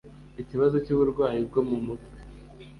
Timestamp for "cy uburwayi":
0.85-1.39